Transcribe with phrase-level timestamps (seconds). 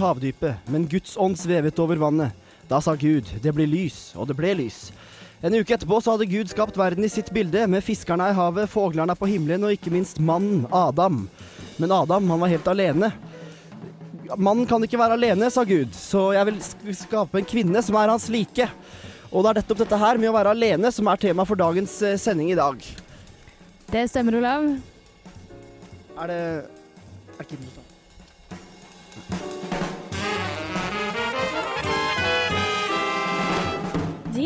[0.00, 2.36] havdypet, men Guds ånd svevet over vannet.
[2.70, 4.88] Da sa Gud, det blir lys, og det ble lys.
[5.40, 8.68] En uke etterpå så hadde Gud skapt verden i sitt bilde, med fiskerne i havet,
[8.70, 11.24] fuglene på himmelen og ikke minst mannen, Adam.
[11.80, 13.08] Men Adam, han var helt alene.
[14.36, 16.60] Mannen kan ikke være alene, sa Gud, så jeg vil
[17.00, 18.68] skape en kvinne som er hans like.
[19.30, 21.96] Og det er nettopp dette her med å være alene som er tema for dagens
[22.06, 22.82] eh, sending i dag.
[23.90, 24.66] Det stemmer, Olav.
[26.20, 26.42] Er det
[27.38, 27.79] Er ikke det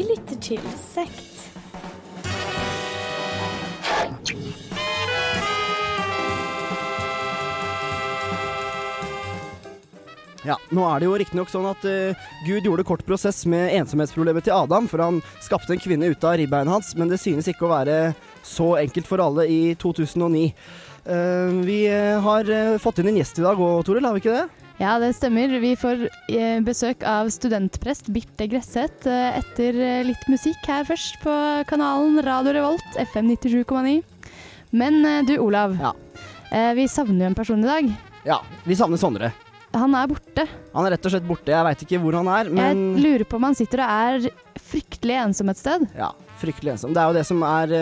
[0.08, 1.30] lytter til Sekt.
[10.44, 14.44] Ja, nå er det jo riktignok sånn at uh, Gud gjorde kort prosess med ensomhetsproblemet
[14.44, 17.64] til Adam, for han skapte en kvinne ut av ribbeinet hans, men det synes ikke
[17.64, 17.96] å være
[18.44, 20.50] så enkelt for alle i 2009.
[21.04, 24.24] Uh, vi eh, har uh, fått inn en gjest i dag òg, Toril, har vi
[24.24, 24.63] ikke det?
[24.80, 25.52] Ja, det stemmer.
[25.62, 31.20] Vi får eh, besøk av studentprest Birte Gresseth eh, etter eh, litt musikk her først
[31.22, 31.34] på
[31.70, 34.00] kanalen Radio Revolt, FM 97,9.
[34.74, 35.76] Men du, Olav.
[35.78, 35.92] Ja.
[36.74, 37.90] Vi savner jo en person i dag.
[38.26, 39.28] Ja, vi savner Sondre.
[39.74, 40.44] Han er borte.
[40.74, 41.50] Han er rett og slett borte.
[41.54, 44.26] Jeg veit ikke hvor han er, men Jeg lurer på om han sitter og er
[44.58, 45.86] fryktelig ensom et sted.
[45.98, 46.10] ja,
[46.42, 46.94] fryktelig ensom.
[46.94, 47.74] Det er jo det som er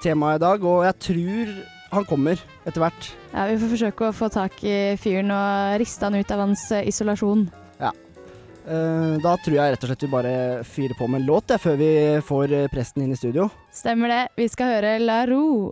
[0.00, 1.52] temaet i dag, og jeg tror
[1.92, 2.40] han kommer
[2.70, 3.10] etter hvert.
[3.32, 6.64] Ja, Vi får forsøke å få tak i fyren og riste han ut av hans
[6.72, 7.48] eh, isolasjon.
[7.80, 7.92] Ja.
[9.24, 10.32] da tror jeg rett og slett vi bare
[10.68, 11.92] fyrer på med en låt før vi
[12.26, 13.50] får eh, presten inn i studio.
[13.74, 14.24] Stemmer det.
[14.40, 15.70] Vi skal høre La Ro.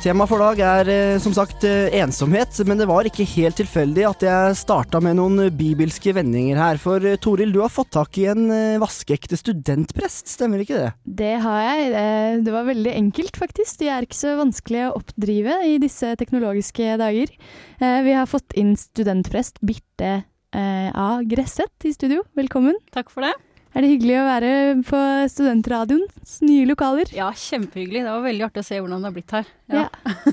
[0.00, 4.06] Temaet for dag er eh, som sagt eh, ensomhet, men det var ikke helt tilfeldig
[4.08, 6.80] at jeg starta med noen bibelske vendinger her.
[6.80, 8.46] For eh, Toril, du har fått tak i en
[8.80, 10.88] vaskeekte studentprest, stemmer ikke det?
[11.20, 12.40] Det har jeg.
[12.46, 13.82] Det var veldig enkelt, faktisk.
[13.82, 17.36] De er ikke så vanskelig å oppdrive i disse teknologiske dager.
[17.76, 20.14] Eh, Vi har fått inn studentprest Birte
[20.56, 21.10] eh, A.
[21.28, 22.24] Gresseth i studio.
[22.40, 22.80] Velkommen.
[22.96, 23.36] Takk for det.
[23.70, 25.00] Er det hyggelig å være på
[25.30, 27.10] Studentradioens nye lokaler?
[27.14, 28.02] Ja, kjempehyggelig.
[28.02, 29.50] Det var veldig artig å se hvordan det har blitt her.
[29.70, 29.84] Ja,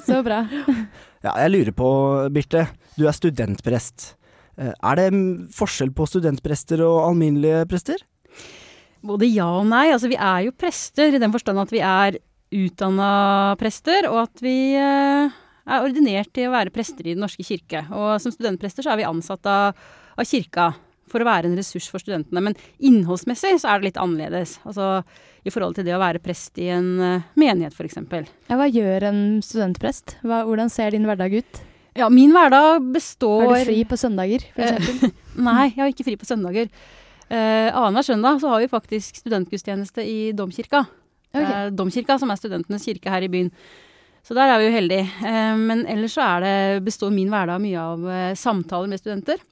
[0.08, 0.44] så bra.
[1.26, 1.88] Ja, jeg lurer på,
[2.32, 2.62] Birte.
[2.96, 4.14] Du er studentprest.
[4.56, 5.08] Eh, Er det
[5.58, 8.04] forskjell på studentprester og alminnelige prester?
[9.06, 9.88] Både ja og nei.
[9.92, 12.20] Altså, vi er jo prester i den forstand at vi er
[12.54, 13.10] utdanna
[13.60, 15.34] prester, og at vi eh,
[15.68, 17.82] er ordinert til å være prester i Den norske kirke.
[17.92, 19.76] Og som studentprester så er vi ansatt av,
[20.16, 20.70] av kirka
[21.12, 22.44] for å være en ressurs for studentene.
[22.44, 24.58] Men innholdsmessig så er det litt annerledes.
[24.68, 25.02] Altså
[25.48, 28.00] i forhold til det å være prest i en eh, menighet, f.eks.
[28.50, 30.18] Ja, hva gjør en studentprest?
[30.28, 31.64] Hva, hvordan ser din hverdag ut?
[31.98, 35.10] Ja, min hverdag består Er du fri på søndager, for Eh?
[35.48, 36.70] Nei, jeg har ikke fri på søndager.
[37.28, 40.86] Uh, Annenhver søndag så har vi faktisk studentgudstjeneste i Domkirka.
[41.36, 43.52] Det er Domkirka som er studentenes kirke her i byen.
[44.26, 45.06] Så der er vi jo heldige.
[45.22, 46.56] Uh, men ellers så er det,
[46.88, 49.44] består min hverdag mye av uh, samtaler med studenter.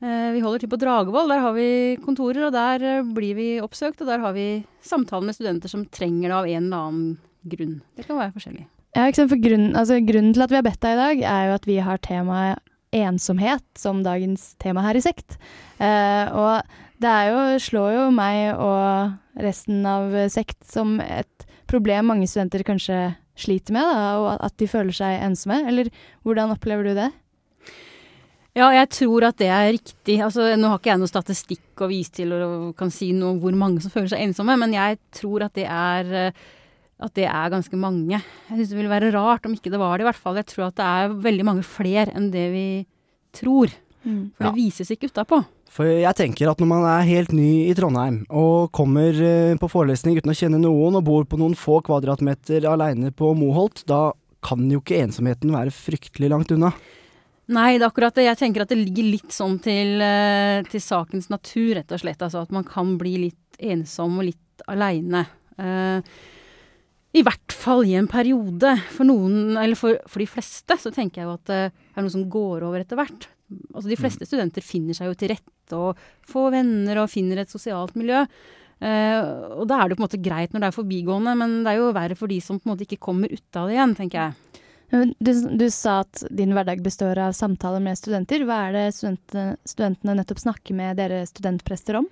[0.00, 3.48] Eh, vi holder til på Dragevoll, der har vi kontorer, og der eh, blir vi
[3.60, 4.00] oppsøkt.
[4.00, 7.10] Og der har vi samtaler med studenter som trenger det av en eller annen
[7.52, 7.78] grunn.
[7.96, 8.66] Det kan være forskjellig.
[8.96, 9.06] Ja?
[9.20, 11.68] For grunnen, altså, grunnen til at vi har bedt deg i dag, er jo at
[11.68, 12.66] vi har temaet
[12.96, 15.36] ensomhet som dagens tema her i Sekt.
[15.78, 16.64] Eh, og
[17.00, 22.64] det er jo, slår jo meg og resten av Sekt som et problem mange studenter
[22.66, 25.62] kanskje sliter med, da, og at de føler seg ensomme.
[25.70, 25.92] Eller
[26.26, 27.10] hvordan opplever du det?
[28.58, 30.16] Ja, jeg tror at det er riktig.
[30.24, 33.42] Altså, nå har ikke jeg noe statistikk å vise til og kan si noe om
[33.42, 36.40] hvor mange som føler seg ensomme, men jeg tror at det er, eh,
[37.00, 38.18] at det er ganske mange.
[38.18, 40.40] Jeg syns det ville være rart om ikke det var det, i hvert fall.
[40.40, 42.66] Jeg tror at det er veldig mange flere enn det vi
[43.38, 43.70] tror.
[44.00, 44.50] For Ja.
[44.50, 45.42] det vises ikke utapå.
[45.70, 49.68] For jeg tenker at når man er helt ny i Trondheim og kommer eh, på
[49.70, 54.10] forelesning uten å kjenne noen og bor på noen få kvadratmeter aleine på Moholt, da
[54.42, 56.72] kan jo ikke ensomheten være fryktelig langt unna.
[57.50, 58.28] Nei, det er akkurat det.
[58.28, 62.22] Jeg tenker at det ligger litt sånn til, eh, til sakens natur, rett og slett.
[62.22, 65.24] Altså at man kan bli litt ensom og litt aleine.
[65.58, 66.00] Eh,
[67.18, 68.76] I hvert fall i en periode.
[68.94, 71.60] For noen, eller for, for de fleste, så tenker jeg jo at det
[71.96, 73.26] er noe som går over etter hvert.
[73.74, 75.98] Altså De fleste studenter finner seg jo til rette og
[76.30, 78.22] får venner og finner et sosialt miljø.
[78.80, 79.20] Eh,
[79.58, 81.82] og da er det på en måte greit når det er forbigående, men det er
[81.82, 84.22] jo verre for de som på en måte ikke kommer ut av det igjen, tenker
[84.22, 84.62] jeg.
[84.90, 88.42] Du, du sa at din hverdag består av samtaler med studenter.
[88.46, 92.08] Hva er det studentene, studentene nettopp snakker med dere studentprester om?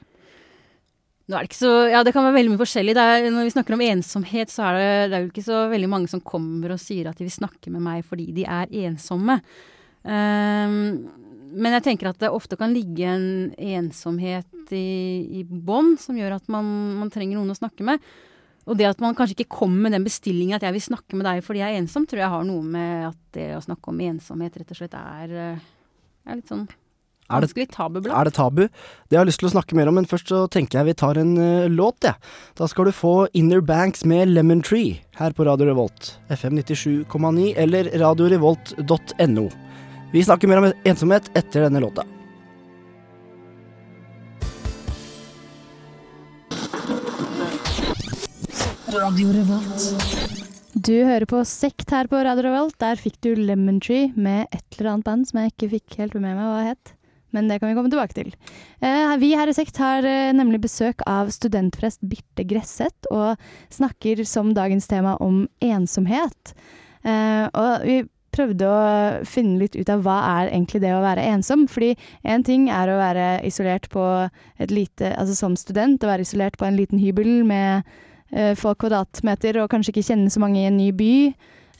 [1.29, 2.95] Det så, ja det kan være veldig mye forskjellig.
[2.97, 5.91] Er, når vi snakker om ensomhet, så er det, det er jo ikke så veldig
[5.93, 9.37] mange som kommer og sier at de vil snakke med meg fordi de er ensomme.
[10.09, 10.79] Um,
[11.59, 16.39] men jeg tenker at det ofte kan ligge en ensomhet i, i bånn som gjør
[16.39, 16.65] at man,
[17.03, 18.09] man trenger noen å snakke med.
[18.69, 21.27] Og det at man kanskje ikke kommer med den bestillingen at jeg vil snakke med
[21.29, 24.03] deg fordi jeg er ensom, tror jeg har noe med at det å snakke om
[24.09, 25.65] ensomhet rett og slett er, eh,
[26.29, 26.69] er litt sånn
[27.29, 27.51] Er det,
[28.09, 28.63] er det tabu?
[29.09, 30.97] Det har jeg lyst til å snakke mer om, men først så tenker jeg vi
[30.97, 32.17] tar en uh, låt, jeg.
[32.57, 36.15] Da skal du få Inner Banks med Lemon Tree her på Radio Revolt.
[36.33, 39.49] FM 97,9 eller radiorevolt.no.
[40.15, 42.09] Vi snakker mer om ensomhet etter denne låta.
[50.73, 52.77] Du hører på Sekt her på Radio Revolt.
[52.81, 56.17] Der fikk du Lemon Tree med et eller annet band som jeg ikke fikk helt
[56.17, 56.95] med meg hva het.
[57.37, 58.33] Men det kan vi komme tilbake til.
[58.81, 63.37] Eh, vi her i Sekt har eh, nemlig besøk av studentprest Birte Gresseth, og
[63.77, 66.57] snakker som dagens tema om ensomhet.
[67.05, 68.01] Eh, og vi
[68.33, 68.81] prøvde å
[69.29, 71.69] finne litt ut av hva er egentlig det å være ensom.
[71.69, 71.93] Fordi
[72.25, 74.05] én ting er å være isolert på
[74.57, 77.85] et lite Altså som student, å være isolert på en liten hybel med
[78.29, 81.13] få kvadratmeter og kanskje ikke kjenne så mange i en ny by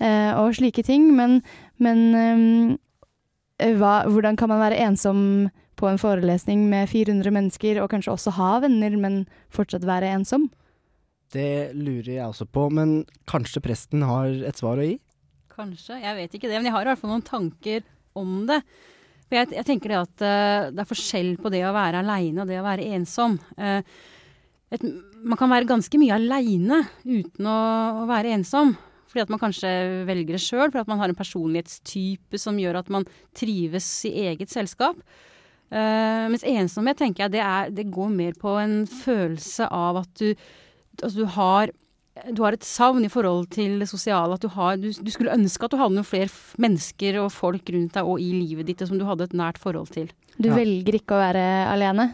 [0.01, 1.11] eh, og slike ting.
[1.17, 1.41] Men,
[1.83, 2.79] men
[3.59, 5.21] eh, hva, hvordan kan man være ensom
[5.79, 9.21] på en forelesning med 400 mennesker, og kanskje også ha venner, men
[9.55, 10.49] fortsatt være ensom?
[11.33, 14.97] Det lurer jeg også på, men kanskje presten har et svar å gi?
[15.53, 16.57] Kanskje, jeg vet ikke det.
[16.59, 17.85] Men jeg har i hvert fall noen tanker
[18.19, 18.63] om det.
[19.29, 22.43] For jeg, jeg tenker det at uh, det er forskjell på det å være aleine
[22.43, 23.37] og det å være ensom.
[23.61, 23.83] Eh,
[24.75, 24.83] et,
[25.25, 27.57] man kan være ganske mye aleine uten å,
[28.03, 28.75] å være ensom.
[29.09, 29.71] Fordi at man kanskje
[30.05, 33.07] velger det sjøl, fordi at man har en personlighetstype som gjør at man
[33.37, 34.99] trives i eget selskap.
[35.73, 40.13] Uh, mens ensomhet tenker jeg det, er, det går mer på en følelse av at
[40.21, 40.33] du,
[41.03, 41.73] altså du har
[42.35, 44.35] du har et savn i forhold til det sosiale.
[44.35, 47.69] At du, har, du, du skulle ønske at du hadde noen flere mennesker og folk
[47.71, 50.09] rundt deg og i livet ditt som du hadde et nært forhold til.
[50.37, 50.57] Du Ja.
[50.59, 52.09] velger ikke å være alene.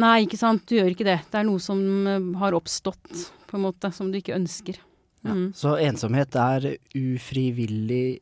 [0.00, 0.64] Nei, ikke sant.
[0.66, 1.20] Du gjør ikke det.
[1.30, 1.80] Det er noe som
[2.10, 4.80] eh, har oppstått, på en måte, som du ikke ønsker.
[5.24, 5.52] Mm.
[5.56, 8.18] Så ensomhet er ufrivillig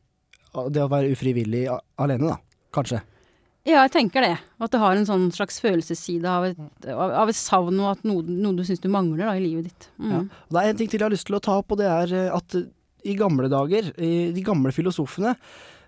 [0.71, 1.65] Det å være ufrivillig
[1.99, 2.37] alene, da.
[2.73, 3.01] Kanskje.
[3.63, 4.35] Ja, jeg tenker det.
[4.59, 8.23] At det har en sånn slags følelsesside av et, av, et savn og at noe,
[8.27, 9.89] noe du syns du mangler da, i livet ditt.
[9.97, 10.11] Mm.
[10.11, 10.21] Ja.
[10.47, 11.87] Og det er en ting til jeg har lyst til å ta opp, og det
[11.89, 12.57] er eh, at
[13.03, 15.33] i gamle dager, i de gamle filosofene,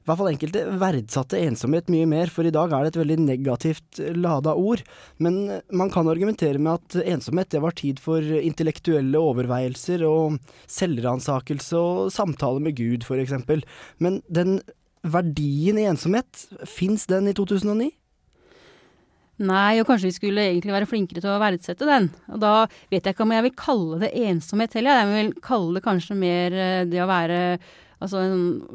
[0.05, 3.15] i hvert fall enkelte verdsatte ensomhet mye mer, for i dag er det et veldig
[3.23, 4.83] negativt eh, lada ord.
[5.17, 10.37] Men eh, man kan argumentere med at ensomhet det var tid for intellektuelle overveielser og
[10.69, 13.65] selvransakelse og samtale med Gud, eksempel.
[13.97, 14.59] Men den
[15.01, 17.89] verdien i ensomhet, fins den i 2009?
[19.45, 22.11] Nei, og kanskje vi skulle egentlig være flinkere til å verdsette den.
[22.29, 22.53] Og da
[22.93, 25.01] vet jeg ikke om jeg vil kalle det ensomhet heller.
[25.01, 27.39] Jeg vil kalle det kanskje mer eh, det å være
[28.03, 28.21] Altså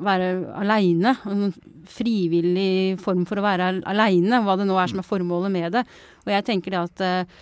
[0.00, 0.30] være
[0.62, 1.12] aleine.
[1.28, 1.50] En
[1.90, 5.76] frivillig form for å være al- aleine, hva det nå er som er formålet med
[5.76, 5.84] det.
[6.24, 7.38] Og jeg tenker det at eh,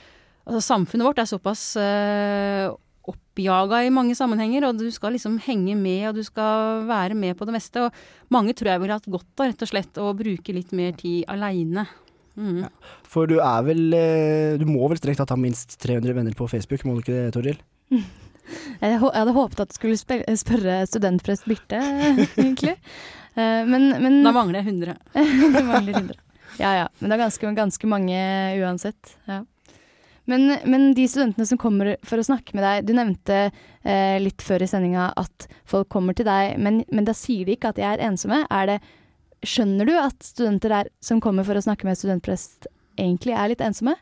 [0.48, 2.72] altså samfunnet vårt er såpass uh,
[3.08, 7.36] oppjaga i mange sammenhenger, og du skal liksom henge med, og du skal være med
[7.38, 7.86] på det meste.
[7.86, 10.96] Og mange tror jeg ville hatt godt av rett og slett å bruke litt mer
[10.98, 11.86] tid aleine.
[12.38, 12.64] Mm.
[13.08, 16.46] For du er vel eh, Du må vel strengt tatt ha minst 300 venner på
[16.46, 17.62] Facebook, må du ikke det, Toril?
[18.81, 21.83] Jeg, hadde håpet at du skulle spørre studentprest Birte,
[22.39, 22.77] egentlig.
[23.35, 24.97] Eh, Men, men Da mangler jeg 100.
[25.55, 26.19] det mangler 100.
[26.59, 28.19] Ja ja, men det er ganske, ganske mange
[28.59, 29.12] uansett.
[29.29, 29.45] Ja.
[30.29, 34.43] Men, men de studentene som kommer for å snakke med deg, du nevnte eh, litt
[34.45, 37.79] før i sendinga at folk kommer til deg, men, men da sier de ikke at
[37.79, 38.43] de er ensomme.
[38.53, 38.77] Er det,
[39.47, 43.64] skjønner du at studenter er, som kommer for å snakke med studentprest, egentlig er litt
[43.64, 43.95] ensomme?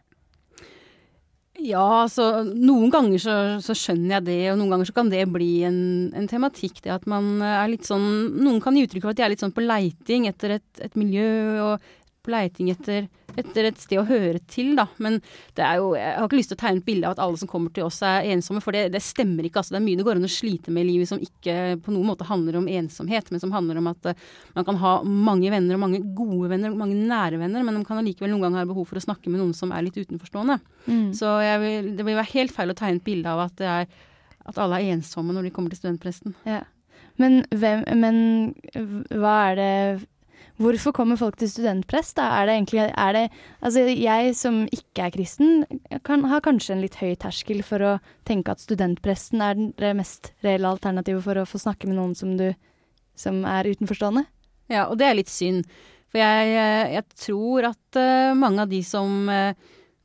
[1.66, 5.25] Ja, altså noen ganger så, så skjønner jeg det, og noen ganger så kan det
[5.35, 5.78] bli en,
[6.14, 6.78] en tematikk.
[6.85, 8.06] Det at man er litt sånn
[8.38, 10.99] Noen kan gi uttrykk for at de er litt sånn på leiting etter et, et
[10.99, 11.26] miljø,
[11.64, 11.88] og
[12.26, 13.06] på leiting etter,
[13.37, 14.87] etter et sted å høre til, da.
[15.02, 15.18] Men
[15.56, 17.40] det er jo Jeg har ikke lyst til å tegne et bilde av at alle
[17.40, 19.62] som kommer til oss er ensomme, for det, det stemmer ikke.
[19.62, 21.56] Altså, det er mye det går an å slite med i livet som ikke
[21.87, 24.26] på noen måte handler om ensomhet, men som handler om at eh,
[24.59, 27.87] man kan ha mange venner, og mange gode venner, og mange nære venner, men man
[27.88, 30.59] kan allikevel noen ganger ha behov for å snakke med noen som er litt utenforstående.
[31.16, 33.68] Så jeg vil, det vil være helt feil å tegne et bilde av at, det
[33.73, 33.92] er,
[34.47, 36.37] at alle er ensomme når de kommer til studentpresten.
[36.49, 36.64] Ja.
[37.21, 38.18] Men, hvem, men
[39.14, 39.73] hva er det
[40.57, 42.15] Hvorfor kommer folk til studentprest?
[42.17, 42.31] Da?
[42.39, 43.25] Er det egentlig er det,
[43.61, 45.67] Altså, jeg som ikke er kristen,
[46.05, 47.93] kan, har kanskje en litt høy terskel for å
[48.25, 52.39] tenke at studentpresten er det mest reelle alternativet for å få snakke med noen som
[52.41, 52.49] du
[53.17, 54.25] som er utenforstående.
[54.73, 55.67] Ja, og det er litt synd.
[56.13, 59.53] For jeg, eh, jeg tror at eh, mange av de som eh,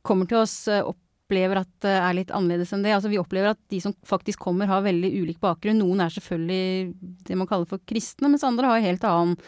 [0.04, 2.92] kommer til oss, opplever at det er litt annerledes enn det.
[2.96, 5.80] Altså Vi opplever at de som faktisk kommer, har veldig ulik bakgrunn.
[5.80, 9.38] Noen er selvfølgelig det man kaller for kristne, mens andre har helt annen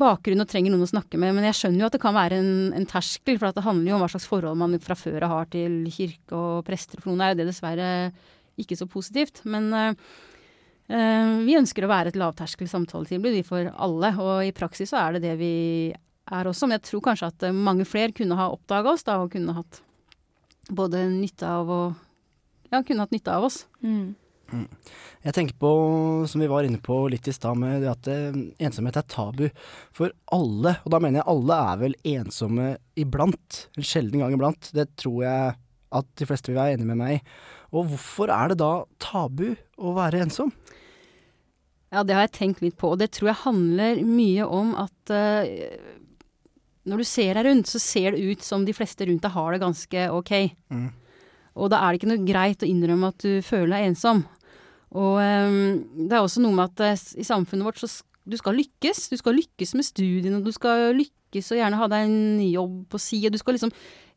[0.00, 1.36] bakgrunn og trenger noen å snakke med.
[1.36, 3.96] Men jeg skjønner jo at det kan være en, en terskel, for det handler jo
[3.98, 7.02] om hva slags forhold man fra før har til kirke og prester.
[7.02, 7.90] For noen er jo det dessverre
[8.60, 9.42] ikke så positivt.
[9.50, 15.00] Men eh, vi ønsker å være et lavterskel samtaletilbud for alle, og i praksis så
[15.02, 15.54] er det det vi
[15.94, 16.66] er også.
[16.66, 19.56] Men jeg tror kanskje at eh, mange flere kunne ha oppdaga oss da, og kunne
[19.56, 19.82] hatt
[20.74, 21.82] både nytte av å
[22.72, 23.60] Ja, kunne hatt nytte av oss.
[23.84, 24.16] Mm.
[24.52, 25.72] Jeg tenker på,
[26.28, 28.36] som vi var inne på litt i stad, med det at eh,
[28.66, 29.46] ensomhet er tabu
[29.94, 30.76] for alle.
[30.84, 32.68] Og da mener jeg alle er vel ensomme
[33.00, 33.64] iblant.
[33.78, 34.70] En sjelden gang iblant.
[34.76, 35.56] Det tror jeg
[35.94, 37.20] at de fleste vil være enig med meg i.
[37.74, 38.72] Og hvorfor er det da
[39.02, 40.52] tabu å være ensom?
[41.94, 45.12] Ja, det har jeg tenkt litt på, og det tror jeg handler mye om at
[45.14, 45.46] uh,
[46.90, 49.54] når du ser deg rundt, så ser det ut som de fleste rundt deg har
[49.54, 50.32] det ganske ok.
[50.74, 50.88] Mm.
[51.54, 54.24] Og da er det ikke noe greit å innrømme at du føler deg ensom.
[54.94, 55.58] Og um,
[56.06, 57.90] det er også noe med at eh, i samfunnet vårt så
[58.24, 59.08] du skal lykkes.
[59.12, 62.76] Du skal lykkes med studiene, og du skal lykkes og gjerne ha deg en jobb
[62.92, 63.72] på si, og du skal liksom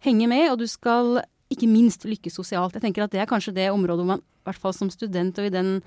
[0.05, 1.17] henge med, og du skal
[1.51, 2.77] ikke minst lykkes sosialt.
[2.77, 5.39] Jeg tenker at det er kanskje det området hvor man, i hvert fall som student
[5.41, 5.81] og i den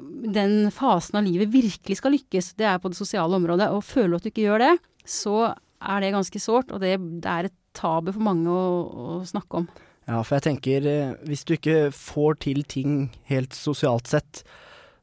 [0.00, 3.68] den fasen av livet virkelig skal lykkes, det er på det sosiale området.
[3.74, 4.72] Og føler du at du ikke gjør det,
[5.04, 5.36] så
[5.82, 9.62] er det ganske sårt, og det, det er et tabu for mange å, å snakke
[9.62, 9.66] om.
[10.12, 14.42] Ja, for jeg tenker eh, hvis du ikke får til ting helt sosialt sett,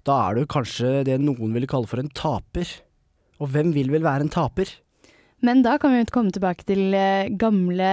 [0.05, 2.69] da er du kanskje det noen ville kalle for en taper.
[3.41, 4.69] Og hvem vil vel være en taper?
[5.41, 7.89] Men da kan vi jo komme tilbake til eh, gamle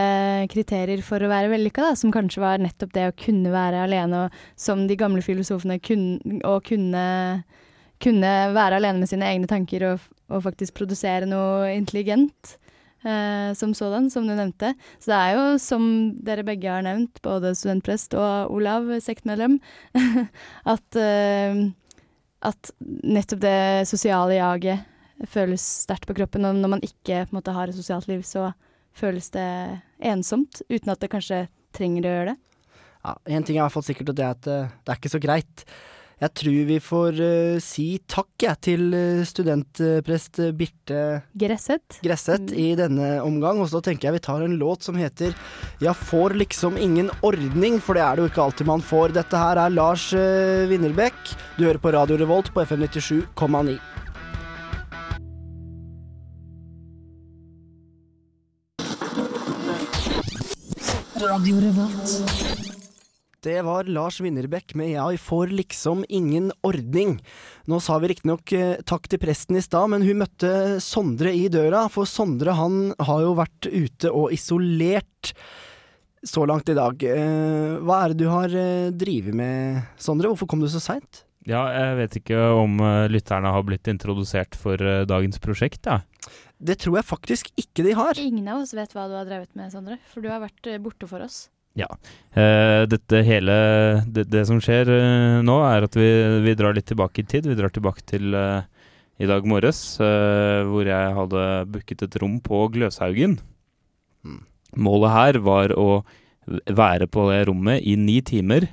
[0.52, 4.60] kriterier for å være vellykka, som kanskje var nettopp det å kunne være alene, og
[4.60, 7.06] som de gamle filosofene kunne, å kunne,
[8.02, 12.58] kunne være alene med sine egne tanker og, og faktisk produsere noe intelligent.
[13.06, 14.72] Eh, som sådan, som du nevnte.
[14.98, 15.82] Så det er jo, som
[16.26, 19.60] dere begge har nevnt, både studentprest og Olav, sektmedlem,
[20.74, 21.60] at, eh,
[22.50, 22.72] at
[23.06, 27.78] nettopp det sosiale jaget føles sterkt på kroppen, og når man ikke måte, har et
[27.78, 28.50] sosialt liv, så
[28.96, 29.46] føles det
[30.02, 31.44] ensomt, uten at det kanskje
[31.76, 32.38] trenger å gjøre det.
[33.06, 34.98] Ja, En ting er i hvert fall sikkert, og det er at eh, det er
[34.98, 35.68] ikke så greit.
[36.16, 41.00] Jeg tror vi får uh, si takk jeg, til eh, studentprest eh, Birte
[41.36, 41.98] Gresset.
[42.00, 45.36] Gresset i denne omgang, og så tenker jeg vi tar en låt som heter
[45.82, 49.12] Jeg får liksom ingen ordning, for det er det jo ikke alltid man får.
[49.18, 51.20] Dette her er Lars uh, Winnerbekk.
[51.58, 53.76] Du hører på Radio Revolt på FM 97,9.
[63.46, 67.20] Det var Lars Winnerbekk med 'Jeg får liksom ingen ordning'.
[67.70, 71.46] Nå sa vi riktignok eh, takk til presten i stad, men hun møtte Sondre i
[71.46, 71.84] døra.
[71.88, 75.30] For Sondre han har jo vært ute og isolert
[76.26, 76.98] så langt i dag.
[76.98, 80.26] Eh, hva er det du har eh, drevet med, Sondre?
[80.26, 81.22] Hvorfor kom du så seint?
[81.46, 84.74] Ja, jeg vet ikke om lytterne har blitt introdusert for
[85.06, 86.00] dagens prosjekt, ja.
[86.58, 88.18] Det tror jeg faktisk ikke de har.
[88.18, 91.06] Ingen av oss vet hva du har drevet med, Sondre, for du har vært borte
[91.06, 91.44] for oss.
[91.76, 93.56] Eh, dette hele
[94.08, 96.08] det, det som skjer uh, nå, er at vi,
[96.44, 97.48] vi drar litt tilbake i tid.
[97.48, 98.64] Vi drar tilbake til uh,
[99.20, 103.38] i dag morges, hvor jeg hadde booket et rom på Gløshaugen.
[104.20, 104.42] Mm.
[104.84, 106.02] Målet her var å
[106.68, 108.68] være på det rommet i ni timer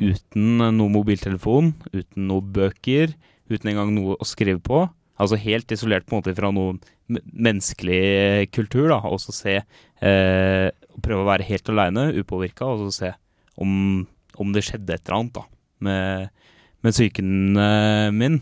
[0.00, 3.12] uten noe mobiltelefon, uten noe bøker,
[3.52, 4.86] uten engang noe å skrive på.
[5.20, 6.78] Altså helt isolert på en måte fra noe
[7.08, 8.98] menneskelig kultur, da.
[9.06, 10.70] Og så se eh,
[11.04, 13.12] Prøve å være helt aleine, upåvirka, og så se
[13.60, 14.04] om,
[14.38, 15.42] om det skjedde et eller annet da
[15.84, 16.28] med,
[16.86, 18.38] med psyken eh, min.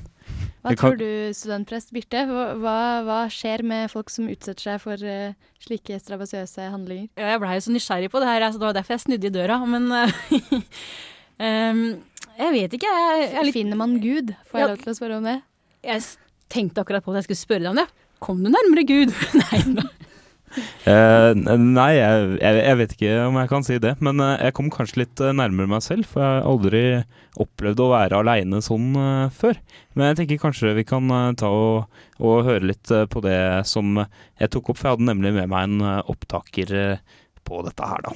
[0.62, 2.23] Hva kan- tror du, studentprest Birte?
[2.29, 5.33] Hva, hva, skjer med folk som utsetter seg for uh,
[5.64, 7.09] slike strabasiøse handlinger?
[7.19, 9.26] Ja, jeg blei jo så nysgjerrig på det her, altså, det var derfor jeg snudde
[9.26, 9.59] i døra.
[9.67, 10.12] Men uh,
[11.49, 11.83] um,
[12.45, 12.93] jeg vet ikke.
[13.00, 14.31] Jeg, jeg, litt, Finner man Gud?
[14.52, 14.69] Får Ja.
[14.71, 15.41] lov til å spørre om det?
[15.83, 15.99] jeg
[16.53, 17.89] tenkte akkurat på at jeg skulle spørre deg om det.
[18.23, 19.15] Kom du nærmere Gud?
[19.41, 19.63] Nei.
[20.85, 24.55] Eh, nei, jeg, jeg, jeg vet ikke om jeg kan si det, men eh, jeg
[24.59, 26.83] kom kanskje litt eh, nærmere meg selv, for jeg har aldri
[27.41, 29.57] opplevd å være aleine sånn eh, før.
[29.97, 31.09] Men jeg tenker kanskje vi kan
[31.41, 33.39] ta og, og høre litt på det
[33.71, 36.75] som jeg tok opp, for jeg hadde nemlig med meg en opptaker
[37.47, 38.15] på dette her, da.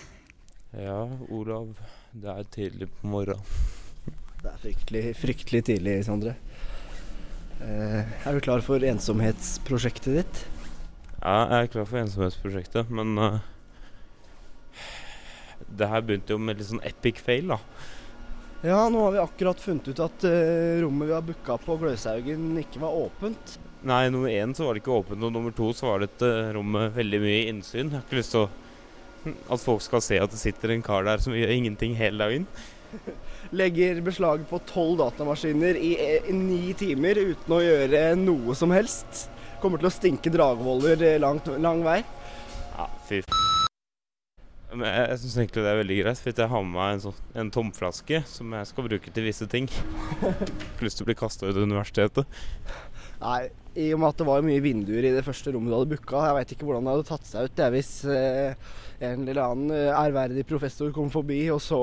[0.76, 1.00] Ja,
[1.33, 1.73] Olav,
[2.12, 3.73] det er tidlig på morgenen.
[4.43, 6.37] Det er fryktelig, fryktelig tidlig, Sondre.
[7.64, 10.40] Eh, er du klar for ensomhetsprosjektet ditt?
[11.22, 13.38] Ja, jeg er klar for ensomhetsprosjektet, men uh,
[15.66, 17.60] Det her begynte jo med litt sånn epic fail, da.
[18.66, 22.52] Ja, nå har vi akkurat funnet ut at uh, rommet vi har booka på Gløshaugen
[22.60, 23.56] ikke var åpent.
[23.86, 26.94] Nei, nummer én så var det ikke åpent, og nummer to så var dette rommet
[26.96, 27.88] veldig mye innsyn.
[27.88, 28.52] Jeg har ikke lyst til å
[29.26, 32.46] at folk skal se at det sitter en kar der som gjør ingenting hele dagen.
[33.50, 39.28] Legger beslag på tolv datamaskiner i, eh, ni timer uten å gjøre noe som helst.
[39.62, 42.00] Kommer til å stinke dragvoller eh, langt, lang vei.
[42.76, 43.30] Ja, fy f...
[44.76, 47.02] Men jeg, jeg syns egentlig det er veldig greit, for jeg har med meg en,
[47.06, 49.70] sånn, en tomflaske som jeg skal bruke til visse ting.
[50.26, 52.40] Ikke lyst til å bli kasta ut av universitetet.
[53.20, 53.40] Nei,
[53.76, 56.23] i og med at det var mye vinduer i det første rommet du hadde booka,
[56.26, 58.73] jeg veit ikke hvordan det hadde tatt seg ut det hvis eh,
[59.04, 61.80] en eller annen eh, ærverdig professor kom forbi og så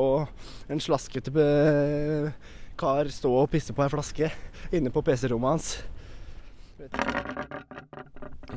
[0.74, 4.30] en slaskete eh, kar stå og pisse på ei flaske
[4.74, 5.68] inne på PC-rommet hans.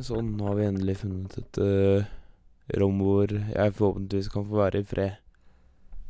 [0.07, 2.09] Sånn, nå har vi endelig funnet et uh,
[2.81, 5.21] rom hvor jeg forhåpentligvis kan få være i fred.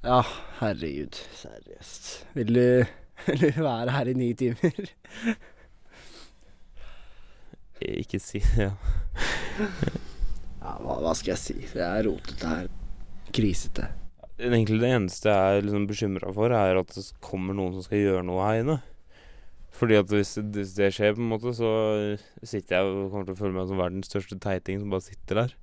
[0.06, 0.20] Ja,
[0.61, 1.18] herregud.
[1.35, 2.08] Seriøst.
[2.38, 2.62] Vil du,
[3.26, 4.80] vil du være her i ni timer?
[7.85, 8.73] Ikke si ja.
[10.66, 11.54] Ja, hva, hva skal jeg si?
[11.71, 12.68] Det er rotete her.
[13.37, 13.87] Krisete.
[14.37, 18.02] Egentlig det eneste jeg er liksom bekymra for, er at det kommer noen som skal
[18.02, 18.76] gjøre noe her inne.
[19.76, 21.71] Fordi at hvis, hvis det skjer, på en måte, så
[22.42, 25.42] sitter jeg og kommer til å føle meg som verdens største teiting som bare sitter
[25.42, 25.54] der.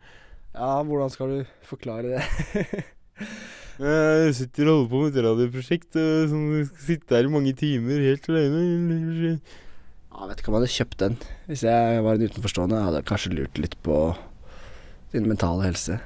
[0.53, 2.24] Ja, hvordan skal du forklare det?
[3.74, 7.55] Jeg sitter og holder på med et radioprosjekt eh, som skal sitte her i mange
[7.58, 9.32] timer helt alene.
[10.13, 11.15] Ja, vet ikke om jeg hadde kjøpt den.
[11.50, 13.98] Hvis jeg var en utenforstående, hadde jeg kanskje lurt litt på
[15.13, 15.98] din mentale helse.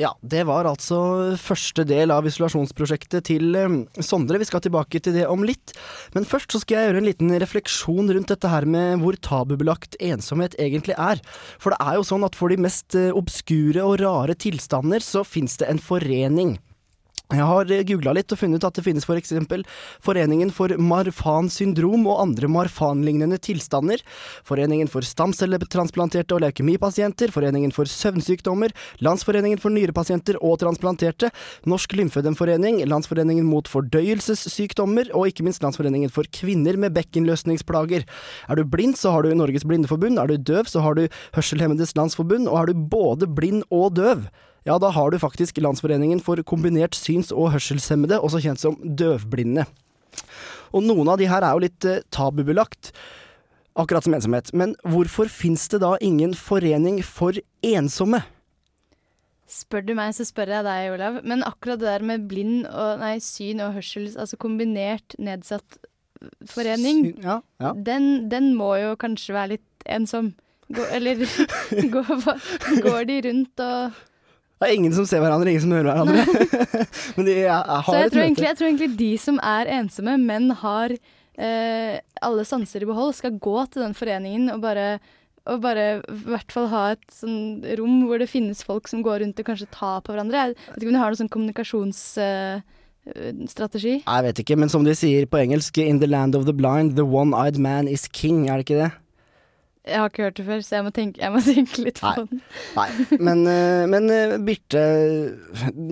[0.00, 0.98] Ja, det var altså
[1.36, 4.38] første del av isolasjonsprosjektet til eh, Sondre.
[4.40, 5.74] Vi skal tilbake til det om litt.
[6.16, 9.98] Men først så skal jeg gjøre en liten refleksjon rundt dette her med hvor tabubelagt
[10.00, 11.20] ensomhet egentlig er.
[11.60, 15.24] For det er jo sånn at for de mest eh, obskure og rare tilstander så
[15.26, 16.56] fins det en forening.
[17.30, 19.30] Jeg har googla litt og funnet ut at det finnes f.eks.
[19.46, 19.62] For
[20.02, 24.02] Foreningen for Marfan syndrom og andre Marfan-lignende tilstander,
[24.46, 28.74] Foreningen for stamcelletransplanterte og leukemipasienter, Foreningen for søvnsykdommer,
[29.06, 31.30] Landsforeningen for nyrepasienter og transplanterte,
[31.70, 38.10] Norsk lymfødemforening, Landsforeningen mot fordøyelsessykdommer og ikke minst Landsforeningen for kvinner med bekkenløsningsplager.
[38.50, 41.06] Er du blind, så har du Norges Blindeforbund, er du døv, så har du
[41.38, 44.26] Hørselhemmedes Landsforbund, og er du både blind og døv,
[44.68, 49.64] ja, da har du faktisk Landsforeningen for kombinert syns- og hørselshemmede, også kjent som døvblinde.
[50.76, 52.92] Og noen av de her er jo litt eh, tabubelagt,
[53.80, 54.52] akkurat som ensomhet.
[54.54, 58.20] Men hvorfor fins det da ingen forening for ensomme?
[59.50, 61.16] Spør du meg, så spør jeg deg, Olav.
[61.26, 65.80] Men akkurat det der med blind og nei, syn og hørsel, altså kombinert nedsatt
[66.52, 67.72] forening, Syn- Ja, ja.
[67.74, 70.34] den, den må jo kanskje være litt ensom.
[70.70, 71.24] Gå, eller
[71.96, 72.12] går,
[72.84, 73.98] går de rundt og
[74.60, 76.20] Det er ingen som ser hverandre, ingen som hører hverandre.
[77.16, 80.14] Men de jeg, jeg Så jeg tror, egentlig, jeg tror egentlig de som er ensomme,
[80.20, 85.00] men har eh, alle sanser i behold, skal gå til den foreningen og bare
[85.48, 89.16] og bare i hvert fall ha et sånn rom hvor det finnes folk som går
[89.24, 90.36] rundt og kanskje tar på hverandre.
[90.36, 93.94] Jeg vet ikke om du har noen sånn kommunikasjonsstrategi.
[94.04, 96.88] Jeg vet ikke, men som de sier på engelsk, in the land of the blind,
[97.00, 98.92] the one-eyed man is king, er det ikke det?
[99.90, 102.12] Jeg har ikke hørt det før, så jeg må tenke, jeg må tenke litt på
[102.18, 102.42] den.
[102.76, 104.84] Nei, men, eh, men eh, Birte,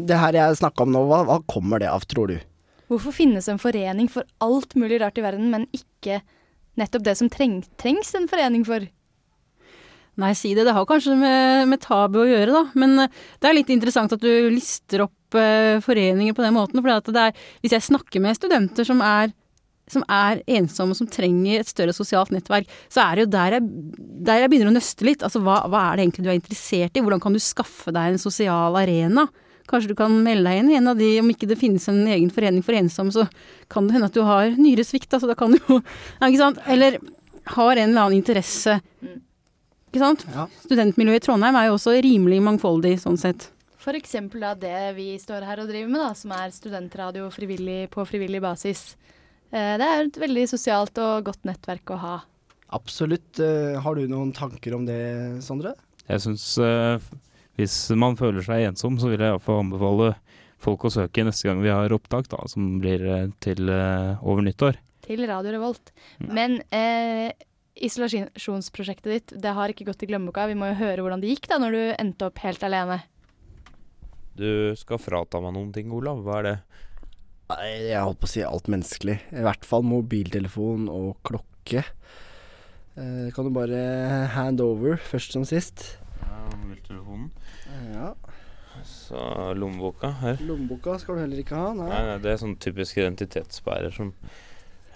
[0.08, 2.38] det her jeg snakka om nå, hva, hva kommer det av, tror du?
[2.88, 6.22] Hvorfor finnes en forening for alt mulig rart i verden, men ikke
[6.80, 8.86] nettopp det som treng, trengs en forening for?
[10.18, 10.64] Nei, si det.
[10.66, 12.64] Det har kanskje med, med tabu å gjøre, da.
[12.78, 16.80] Men eh, det er litt interessant at du lister opp foreninger på den måten.
[16.80, 19.34] For det er, hvis jeg snakker med studenter som er,
[19.92, 23.68] som er ensomme, som trenger et større sosialt nettverk, så er det jo der jeg,
[24.28, 25.24] der jeg begynner å nøste litt.
[25.26, 27.04] Altså hva, hva er det egentlig du er interessert i?
[27.04, 29.28] Hvordan kan du skaffe deg en sosial arena?
[29.68, 32.00] Kanskje du kan melde deg inn i en av de, om ikke det finnes en
[32.08, 33.26] egen forening for ensomme, så
[33.72, 35.80] kan det hende at du har nyresvikt, altså da kan du jo
[36.24, 36.62] Ikke sant?
[36.66, 36.96] Eller
[37.48, 38.78] har en eller annen interesse.
[39.88, 40.24] Ikke sant?
[40.32, 40.48] Ja.
[40.64, 43.50] Studentmiljøet i Trondheim er jo også rimelig mangfoldig sånn sett.
[43.88, 48.42] Eksempel det vi står her og driver med, da, som er studentradio frivillig, på frivillig
[48.44, 48.82] basis.
[49.52, 52.16] Eh, Det er et veldig sosialt og godt nettverk å ha.
[52.76, 53.38] Absolutt.
[53.40, 55.74] eh, Har du noen tanker om det, Sondre?
[56.08, 56.44] Jeg syns
[57.58, 60.12] hvis man føler seg ensom, så vil jeg iallfall anbefale
[60.62, 64.42] folk å søke neste gang vi har opptak, da, som blir eh, til eh, over
[64.46, 64.78] nyttår.
[65.02, 65.90] Til Radio Revolt.
[66.20, 67.32] Men eh,
[67.74, 70.46] isolasjonsprosjektet ditt, det har ikke gått i glemmeboka.
[70.50, 73.00] Vi må jo høre hvordan det gikk da, når du endte opp helt alene.
[74.38, 76.22] Du skal frata meg noen ting, Olav.
[76.22, 76.56] Hva er det?
[77.48, 79.14] Nei, jeg holdt på å si alt menneskelig.
[79.32, 81.80] I hvert fall mobiltelefon og klokke.
[82.98, 83.78] Eh, kan du bare
[84.34, 85.84] hand over, først som sist.
[86.20, 87.30] Ja, mobiltelefonen.
[87.94, 88.10] Ja.
[88.84, 89.20] Så
[89.56, 90.42] lommeboka her.
[90.44, 91.88] Lommeboka skal du heller ikke ha, nei.
[91.88, 94.12] Nei, nei, det er sånn typisk identitetsbærer som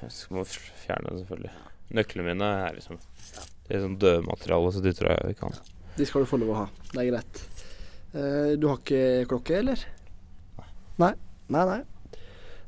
[0.03, 1.55] Jeg må fjerne, selvfølgelig.
[1.95, 5.57] Nøklene mine er liksom Det er sånn dødmateriale, så de tror jeg vi kan.
[5.97, 6.69] De skal du få lov å ha.
[6.93, 7.43] Det er greit.
[8.13, 9.87] Eh, du har ikke klokke, eller?
[11.01, 11.15] Nei.
[11.53, 11.81] Nei, nei.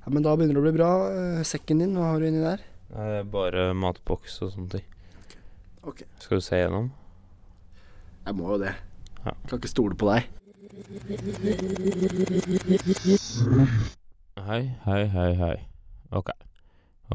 [0.04, 0.88] Ja, men da begynner det å bli bra.
[1.16, 2.60] Eh, sekken din, hva har du inni der?
[2.92, 4.88] Nei, det er bare matboks og sånne ting.
[5.88, 6.02] Ok.
[6.20, 6.90] Skal du se gjennom?
[8.26, 8.74] Jeg må jo det.
[9.24, 9.32] Ja.
[9.48, 10.28] Kan ikke stole på deg.
[14.44, 15.56] Hei, hei, hei, hei.
[16.12, 16.34] Ok.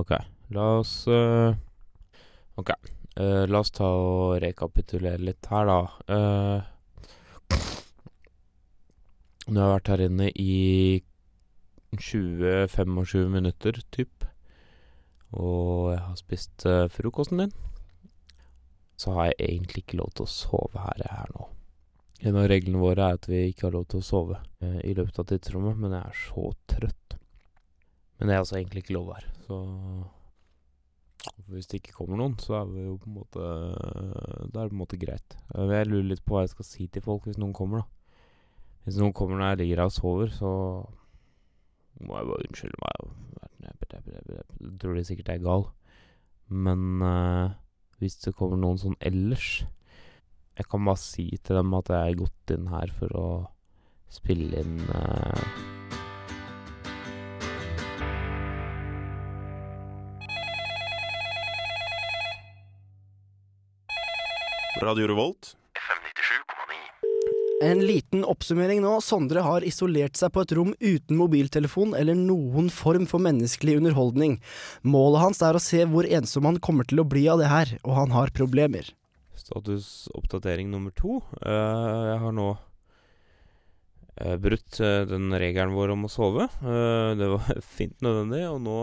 [0.02, 0.16] Ok.
[0.58, 1.54] La oss uh,
[2.58, 2.74] Ok.
[3.20, 5.80] Uh, la oss ta og rekapitulere litt her, da.
[6.10, 6.58] Uh,
[9.46, 10.58] nå har jeg vært her inne i
[11.98, 14.26] 20-25 minutter, typ.
[15.34, 17.54] Og jeg har spist uh, frokosten min.
[19.00, 21.50] Så har jeg egentlig ikke lov til å sove her jeg er nå.
[22.30, 24.96] En av reglene våre er at vi ikke har lov til å sove uh, i
[24.98, 27.20] løpet av tidsrommet, men jeg er så trøtt.
[28.20, 29.60] Men det er altså egentlig ikke lov her, så
[31.48, 34.72] Hvis det ikke kommer noen, så er det jo på en måte Da er det
[34.72, 35.38] på en måte greit.
[35.56, 38.20] Eh, Jeg lurer litt på hva jeg skal si til folk hvis noen kommer, da.
[38.84, 40.52] Hvis noen kommer når jeg ligger her og sover, så
[42.06, 42.94] må jeg bare unnskylde meg.
[43.60, 45.66] Jeg tror de sikkert er gal.
[46.50, 47.52] Men uh,
[48.00, 49.60] hvis det kommer noen sånn ellers
[50.58, 53.28] Jeg kan bare si til dem at jeg er gått inn her for å
[54.10, 55.44] spille inn uh,
[64.80, 65.59] Radio Revolt.
[67.60, 68.94] En liten oppsummering nå.
[69.04, 74.38] Sondre har isolert seg på et rom uten mobiltelefon eller noen form for menneskelig underholdning.
[74.88, 77.76] Målet hans er å se hvor ensom han kommer til å bli av det her,
[77.84, 78.88] og han har problemer.
[79.36, 81.20] Statusoppdatering nummer to.
[81.44, 86.48] Uh, jeg har nå uh, brutt uh, den regelen vår om å sove.
[86.64, 88.80] Det var fint nødvendig, og nå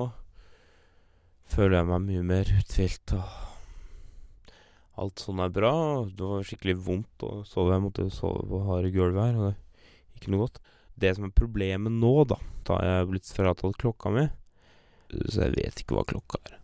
[1.49, 3.17] føler jeg meg mye mer uthvilt.
[3.17, 3.56] og
[4.97, 5.73] Alt sånn er bra.
[6.09, 7.75] Det var skikkelig vondt å sove.
[7.75, 9.57] Jeg måtte sove på harde gulv her, og det
[10.17, 10.61] ikke noe godt.
[10.97, 14.25] Det som er problemet nå, da Da har jeg blitt fratatt klokka mi,
[15.29, 16.57] så jeg vet ikke hva klokka er.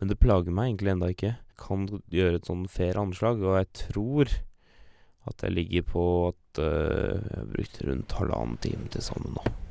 [0.00, 1.36] Men det plager meg egentlig enda ikke.
[1.60, 4.32] Kan gjøre et sånn fair anslag, og jeg tror
[5.30, 9.63] at jeg ligger på at øh, jeg har brukt rundt halvannen time til sammen nå.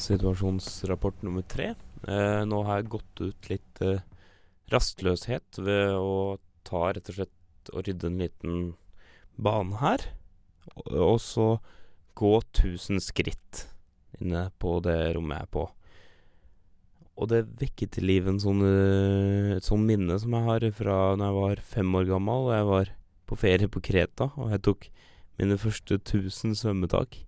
[0.00, 1.74] Situasjonsrapport nummer tre.
[2.08, 4.00] Eh, nå har jeg gått ut litt eh,
[4.72, 8.62] rastløshet ved å ta rett og slett og rydde en liten
[9.36, 10.06] bane her.
[10.76, 11.50] Og, og så
[12.16, 13.66] gå 1000 skritt
[14.20, 15.66] inne på det rommet jeg er på.
[17.20, 21.28] Og det vekket til live sånn, eh, et sånn minne som jeg har fra da
[21.28, 22.94] jeg var fem år gammel og jeg var
[23.30, 24.88] på ferie på Kreta, og jeg tok
[25.38, 27.20] mine første 1000 svømmetak.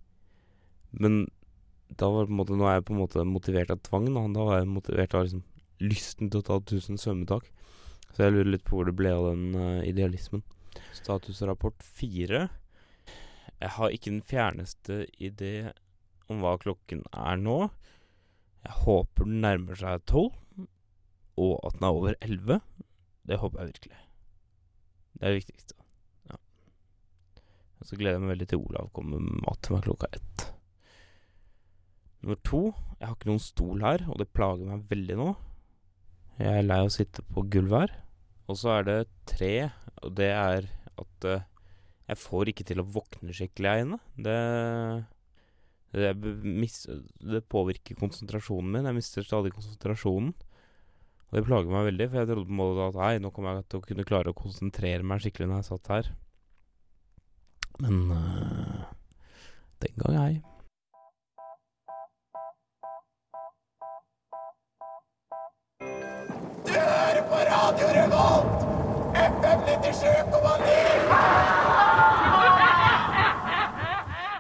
[0.97, 1.27] Men
[1.99, 4.09] da var på en måte, nå er jeg på en måte motivert av tvang.
[4.15, 5.45] Da, da var jeg motivert av liksom
[5.83, 7.51] lysten til å ta 1000 svømmetak.
[8.13, 10.45] Så jeg lurer litt på hvor det ble av den uh, idealismen.
[10.97, 12.47] Statusrapport fire.
[13.63, 15.73] Jeg har ikke den fjerneste idé
[16.33, 17.59] om hva klokken er nå.
[18.63, 20.35] Jeg håper den nærmer seg tolv,
[21.41, 22.61] og at den er over elleve.
[23.27, 24.01] Det håper jeg virkelig.
[25.13, 25.79] Det er det viktigste.
[26.31, 26.39] Ja.
[27.81, 30.53] Og så gleder jeg meg veldig til Olav kommer med mat til meg klokka ett.
[32.23, 32.63] Nummer to,
[33.01, 35.31] jeg har ikke noen stol her, og det plager meg veldig nå.
[36.39, 37.97] Jeg er lei av å sitte på gulvet her.
[38.51, 39.55] Og så er det tre,
[40.03, 40.69] og det er
[41.03, 41.43] at uh,
[42.11, 43.99] jeg får ikke til å våkne skikkelig her inne.
[44.15, 44.39] Det,
[45.97, 46.13] det,
[46.45, 46.79] mis,
[47.33, 48.89] det påvirker konsentrasjonen min.
[48.91, 50.31] Jeg mister stadig konsentrasjonen.
[51.33, 53.59] Og det plager meg veldig, for jeg trodde på en måte at nei, nå kommer
[53.59, 56.15] jeg til å kunne klare å konsentrere meg skikkelig når jeg satt her.
[57.83, 58.89] Men uh,
[59.83, 60.52] den gang ei.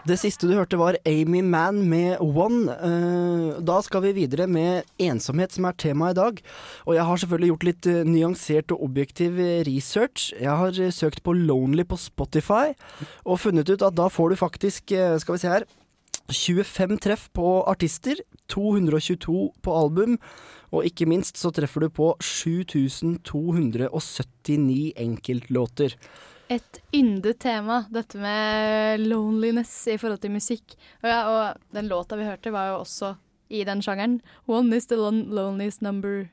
[0.02, 2.74] Det siste du hørte var Amy Mann med One.
[2.74, 6.40] Eh, da skal vi videre med ensomhet, som er temaet i dag.
[6.90, 10.32] Og jeg har selvfølgelig gjort litt eh, nyansert og objektiv eh, research.
[10.34, 12.74] Jeg har søkt på Lonely på Spotify,
[13.22, 14.90] og funnet ut at da får du faktisk,
[15.22, 15.68] skal vi se her
[16.32, 18.18] 25 treff på artister,
[18.50, 20.18] 222 på album,
[20.72, 25.90] og ikke minst så treffer du på 7279 enkeltlåter.
[26.52, 30.66] Et yndet tema, dette med loneliness i forhold til musikk.
[31.02, 31.42] Og, ja, og
[31.76, 33.08] den låta vi hørte, var jo også
[33.52, 34.20] i den sjangeren.
[34.48, 36.26] One is the lon loneliest number,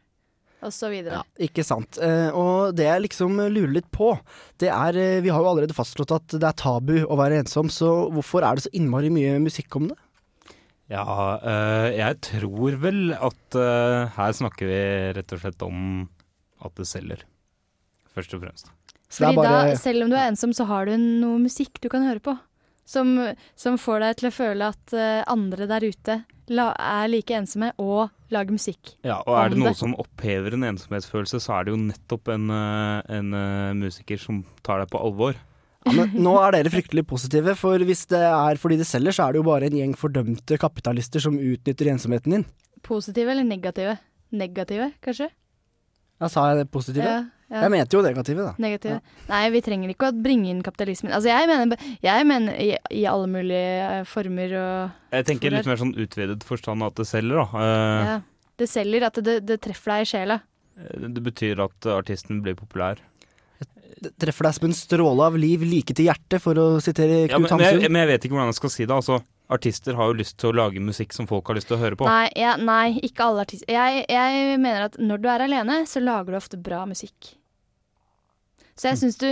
[0.63, 1.13] og så videre.
[1.19, 1.97] Ja, ikke sant.
[2.03, 4.19] Eh, og det jeg liksom lurer litt på,
[4.59, 7.67] det er eh, Vi har jo allerede fastslått at det er tabu å være ensom,
[7.71, 9.97] så hvorfor er det så innmari mye musikk om det?
[10.89, 11.05] Ja,
[11.37, 14.79] eh, jeg tror vel at eh, her snakker vi
[15.19, 15.81] rett og slett om
[16.65, 17.23] at det selger.
[18.15, 18.71] Først og fremst.
[19.09, 22.05] Fordi bare da, selv om du er ensom, så har du noe musikk du kan
[22.05, 22.35] høre på.
[22.89, 23.13] som,
[23.53, 26.15] som får deg til å føle at eh, andre der ute
[26.49, 28.95] la, er like ensomme og lager musikk.
[29.05, 29.77] Ja, og er det noe det.
[29.77, 33.37] som opphever en ensomhetsfølelse, så er det jo nettopp en, en
[33.77, 35.37] musiker som tar deg på alvor.
[35.87, 39.25] Ja, men nå er dere fryktelig positive, for hvis det er fordi det selger, så
[39.25, 42.47] er det jo bare en gjeng fordømte kapitalister som utnytter ensomheten din.
[42.83, 43.95] Positive eller negative?
[44.35, 45.29] Negative, kanskje?
[46.19, 47.07] Ja, sa jeg det positive?
[47.07, 47.61] Ja, ja.
[47.63, 48.51] Jeg mente jo negative, da.
[48.61, 48.97] Negative.
[49.29, 51.13] Nei, vi trenger ikke å bringe inn kapitalismen.
[51.15, 55.69] Altså, jeg mener, jeg mener i, i alle mulige eh, former og Jeg tenker litt
[55.69, 57.63] mer sånn utvidet forstand at det selger, da.
[57.63, 58.17] Eh, ja.
[58.59, 60.41] Det selger, at det, det treffer deg i sjela.
[61.15, 62.99] Det betyr at artisten blir populær.
[63.99, 67.37] Det treffer deg som en stråle av liv like til hjertet, for å sitere Ja,
[67.39, 67.57] men, Hamsun.
[67.59, 68.95] men, jeg, men jeg vet ikke hvordan jeg skal si det.
[68.95, 71.81] Altså, artister har jo lyst til å lage musikk som folk har lyst til å
[71.81, 72.05] høre på.
[72.07, 73.67] Nei, ja, nei, ikke alle artister.
[73.73, 77.33] Jeg, jeg mener at når du er alene, så lager du ofte bra musikk.
[78.79, 78.91] Så Mm.
[78.93, 79.29] jeg syns du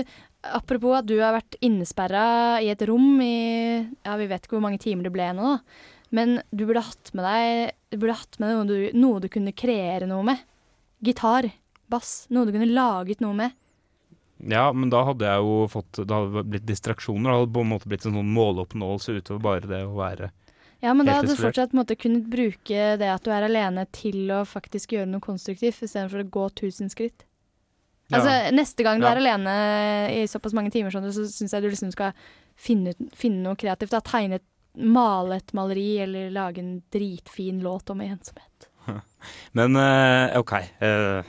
[0.48, 4.62] Apropos at du har vært innesperra i et rom i Ja, vi vet ikke hvor
[4.64, 5.62] mange timer det ble nå, da.
[6.14, 9.28] Men du burde hatt med deg Du burde hatt med deg noe du, noe du
[9.34, 10.38] kunne kreere noe med.
[11.04, 11.50] Gitar,
[11.90, 12.28] bass.
[12.30, 13.52] Noe du kunne laget noe med.
[14.40, 17.32] Ja, men da hadde jeg jo fått Det hadde blitt distraksjoner.
[17.32, 20.30] Det hadde på en måte blitt en sånn måloppnåelse utover bare det å være
[20.84, 24.30] Ja, men da hadde du fortsatt måte kunnet bruke det at du er alene, til
[24.30, 27.24] å faktisk gjøre noe konstruktivt, istedenfor å gå tusen skritt.
[28.12, 28.20] Ja.
[28.20, 29.16] Altså, Neste gang du Ja.
[29.16, 29.56] er alene
[30.14, 32.14] i såpass mange timer, sånn, så syns jeg du liksom skal
[32.56, 33.90] finne, finne noe kreativt.
[33.90, 34.00] Da.
[34.06, 34.46] Tegne et,
[34.78, 38.70] male et maleri, eller lage en dritfin låt om ensomhet.
[39.58, 40.54] Men eh, OK.
[40.80, 41.24] eh,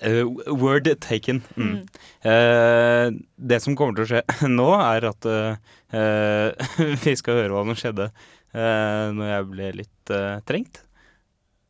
[0.00, 1.42] eh, word taken.
[1.56, 1.68] Mm.
[1.68, 1.84] Mm.
[2.30, 7.54] Eh, det som kommer til å skje nå, er at uh, eh, vi skal høre
[7.54, 10.16] hva som skjedde uh, når jeg ble litt
[10.48, 10.82] trengt.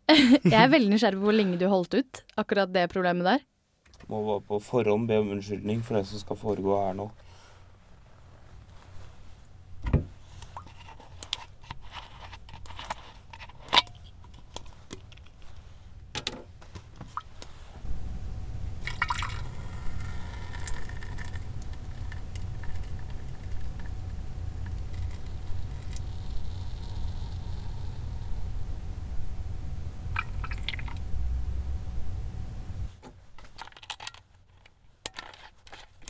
[0.47, 3.41] Jeg er veldig nysgjerrig på hvor lenge du holdt ut akkurat det problemet der.
[4.07, 7.09] Må bare på forhånd be om unnskyldning for det som skal foregå her nå.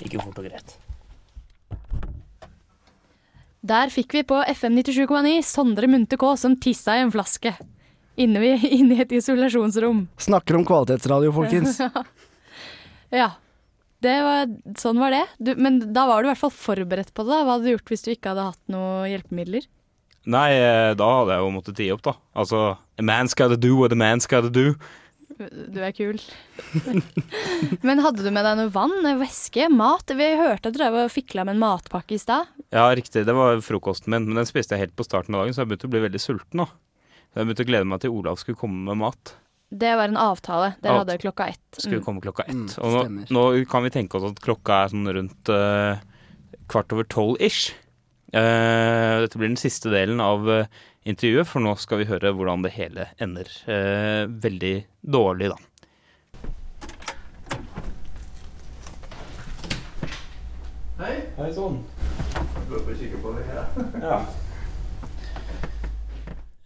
[0.05, 0.77] Ikke fort og greit.
[3.67, 7.55] Der fikk vi på FM 97,9 Sondre Munthe K som tissa i en flaske.
[8.21, 10.07] Inne, vi, inne i et isolasjonsrom.
[10.29, 11.81] Snakker om kvalitetsradio, folkens.
[13.15, 13.37] Ja.
[14.03, 15.23] Det var, sånn var det.
[15.39, 17.31] Du, men da var du i hvert fall forberedt på det.
[17.33, 17.45] da.
[17.47, 19.69] Hva hadde du gjort hvis du ikke hadde hatt noen hjelpemidler?
[20.27, 22.17] Nei, eh, da hadde jeg jo måttet tie opp, da.
[22.37, 24.75] Altså A man's gotta do what a man's gotta do.
[25.37, 26.17] Du er kul.
[27.87, 30.13] men hadde du med deg noe vann, væske, mat?
[30.17, 32.49] Vi hørte at du drev og fikla med en matpakke i stad.
[32.75, 33.25] Ja, riktig.
[33.29, 35.73] Det var frokosten min, men den spiste jeg helt på starten av dagen, så jeg
[35.73, 36.63] begynte å bli veldig sulten.
[36.63, 36.69] nå.
[37.33, 39.35] Så Jeg begynte å glede meg til Olav skulle komme med mat.
[39.69, 40.75] Det var en avtale.
[40.81, 41.65] Dere ja, hadde klokka ett.
[41.75, 42.05] Skulle Mm.
[42.07, 42.55] komme klokka ett.
[42.55, 45.99] Mm, og nå, nå kan vi tenke oss at klokka er sånn rundt uh,
[46.71, 47.75] kvart over tolv ish.
[48.35, 50.67] Eh, dette blir den siste delen av eh,
[51.07, 53.51] intervjuet, for nå skal vi høre hvordan det hele ender.
[53.71, 54.75] Eh, veldig
[55.07, 55.59] dårlig, da.
[61.37, 61.83] Hei sånn.
[64.03, 64.19] Ja.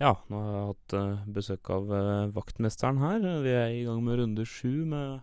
[0.01, 0.93] Ja, nå har jeg hatt
[1.35, 1.91] besøk av
[2.33, 3.19] vaktmesteren her.
[3.45, 5.19] Vi er i gang med runde sju med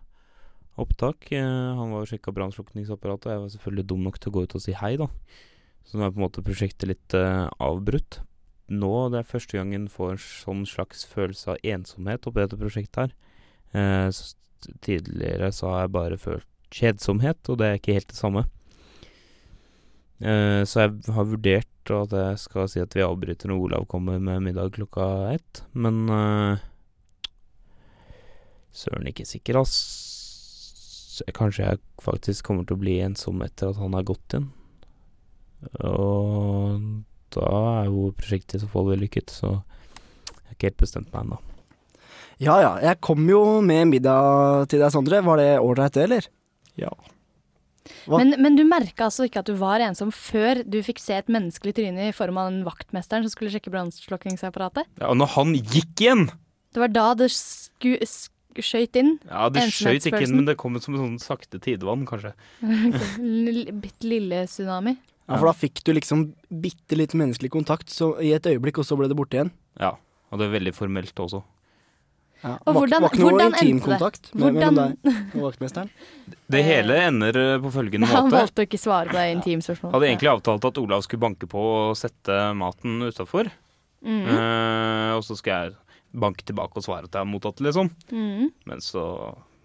[0.77, 1.31] opptak.
[1.33, 4.53] Han var og sjekka brannslukningsapparatet, og jeg var selvfølgelig dum nok til å gå ut
[4.59, 5.09] og si hei, da.
[5.87, 8.19] Så nå er på en måte prosjektet litt uh, avbrutt.
[8.67, 12.99] Nå det er første gangen får en sånn slags følelse av ensomhet oppi dette prosjektet
[13.05, 13.13] her.
[14.11, 14.35] S-
[14.83, 18.43] tidligere så har jeg bare følt kjedsomhet, og det er ikke helt det samme.
[20.19, 24.19] Eh, så jeg har vurdert at jeg skal si at vi avbryter når Olav kommer
[24.19, 26.03] med middag klokka ett, men
[28.77, 31.23] Søren ikke sikker, ass.
[31.33, 34.51] Kanskje jeg faktisk kommer til å bli ensom etter at han har gått igjen.
[35.83, 37.03] Og
[37.35, 41.25] da er jo prosjektet i så fall vellykket, så jeg har ikke helt bestemt meg
[41.25, 41.41] ennå.
[42.43, 45.23] Ja ja, jeg kom jo med middag til deg, Sondre.
[45.25, 46.27] Var det ålreit, det, eller?
[46.77, 46.91] Ja.
[48.11, 51.31] Men, men du merka altså ikke at du var ensom før du fikk se et
[51.31, 54.87] menneskelig tryne i form av den vaktmesteren som skulle sjekke brannslukkingsapparatet?
[54.99, 55.09] ja.
[55.09, 56.27] Og når han gikk igjen
[56.75, 59.11] Det var da det sku, sk skøyt inn.
[59.29, 62.31] Ja, det skjøt ikke inn, men det kom som en sånn sakte tidevann, kanskje.
[63.83, 64.95] Bitte lille tsunami.
[65.27, 68.87] Ja, For da fikk du liksom bitte litt menneskelig kontakt så, i et øyeblikk, og
[68.87, 69.51] så ble det borte igjen.
[69.79, 69.97] Ja.
[70.31, 71.41] Og det er veldig formelt også.
[72.43, 72.53] Ja.
[72.69, 74.29] Og var, hvordan- noe hvordan endte det?
[74.37, 75.89] Hvordan- deg og vaktmesteren?
[76.53, 78.21] Det hele ender eh, på følgende måte.
[78.21, 79.95] Han valgte å ikke svare på det intimspørsmålet.
[79.95, 83.49] Hadde egentlig avtalt at Olav skulle banke på og sette maten utafor.
[84.05, 84.23] Mm.
[84.29, 85.75] Uh, og så skal jeg
[86.13, 87.89] banke tilbake og svare at jeg har mottatt det, liksom.
[88.13, 88.53] Mm.
[88.69, 89.03] Men så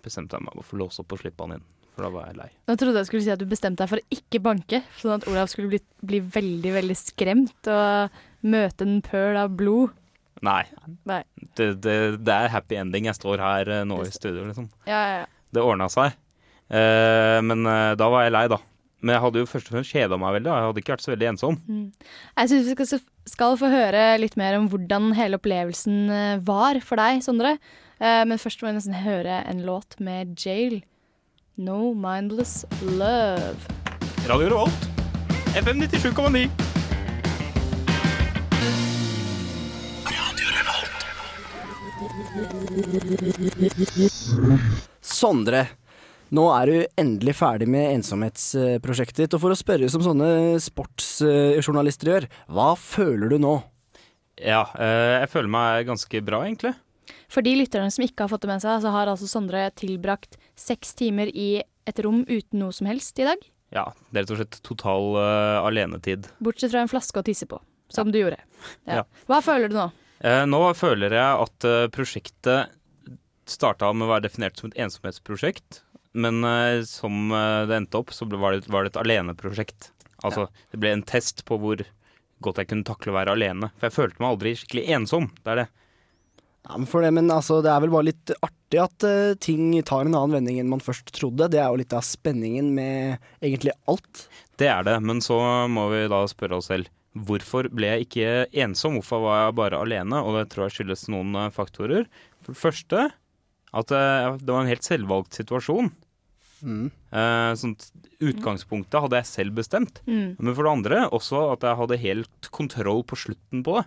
[0.03, 1.65] bestemte jeg meg for å låse opp og slippe han inn.
[1.93, 2.49] For da var jeg lei.
[2.71, 5.27] Nå trodde jeg skulle si at du bestemte deg for å ikke banke, sånn at
[5.29, 9.93] Olav skulle bli, bli veldig, veldig skremt og møte en pøl av blod.
[10.43, 10.65] Nei.
[11.07, 11.21] Nei.
[11.55, 13.07] Det, det, det er happy ending.
[13.11, 14.71] Jeg står her eh, nå i studio, liksom.
[14.89, 15.29] Ja, ja, ja.
[15.53, 16.17] Det ordna seg.
[16.73, 18.59] Eh, men eh, da var jeg lei, da.
[19.03, 20.51] Men jeg hadde jo først og fremst kjeda meg veldig.
[20.51, 21.57] Jeg hadde ikke vært så veldig ensom.
[21.67, 21.87] Mm.
[22.39, 26.81] Jeg syns vi skal, skal få høre litt mer om hvordan hele opplevelsen eh, var
[26.87, 27.57] for deg, Sondre.
[28.01, 30.81] Eh, Men først må jeg nesten høre en låt med Jail.
[31.57, 33.57] No Mindless Love.
[34.27, 34.89] Radio Revolt.
[35.55, 36.49] FM 97,9.
[45.01, 45.67] Sondre,
[46.33, 49.37] nå er du endelig ferdig med ensomhetsprosjektet ditt.
[49.37, 53.59] Og for å spørre som sånne sportsjournalister gjør, hva føler du nå?
[54.41, 56.73] Ja, eh, jeg føler meg ganske bra, egentlig.
[57.33, 60.37] For de lytterne som ikke har fått det med seg, så har altså Sondre tilbrakt
[60.59, 63.41] seks timer i et rom uten noe som helst i dag.
[63.73, 66.29] Ja, det er rett og slett total uh, alenetid.
[66.45, 67.57] Bortsett fra en flaske å tisse på,
[67.93, 68.43] som du gjorde.
[68.85, 69.01] Ja.
[69.01, 69.05] Ja.
[69.31, 69.89] Hva føler du nå?
[70.23, 72.77] Eh, nå føler jeg at uh, prosjektet
[73.49, 75.81] starta med å være definert som et ensomhetsprosjekt,
[76.13, 79.89] men uh, som det endte opp, så ble, var, det, var det et aleneprosjekt.
[80.23, 81.81] Altså, det ble en test på hvor
[82.45, 83.73] godt jeg kunne takle å være alene.
[83.79, 85.33] For jeg følte meg aldri skikkelig ensom.
[85.41, 85.71] Det er det.
[86.69, 89.75] Ja, men, for det, men altså, det er vel bare litt artig at uh, ting
[89.83, 91.51] tar en annen vending enn man først trodde.
[91.51, 94.27] Det er jo litt av spenningen med egentlig alt.
[94.61, 98.29] Det er det, men så må vi da spørre oss selv hvorfor ble jeg ikke
[98.65, 98.97] ensom?
[98.99, 100.21] Hvorfor var jeg bare alene?
[100.25, 102.09] Og det tror jeg skyldes noen eh, faktorer.
[102.43, 103.09] For det første
[103.73, 105.91] at eh, det var en helt selvvalgt situasjon.
[106.63, 106.87] Mm.
[106.89, 107.75] Eh, sånn,
[108.23, 110.03] utgangspunktet hadde jeg selv bestemt.
[110.07, 110.39] Mm.
[110.39, 113.87] Men for det andre også at jeg hadde helt kontroll på slutten på det.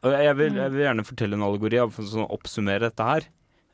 [0.00, 3.26] Jeg vil, jeg vil gjerne fortelle en allegori for sånn å oppsummere dette her.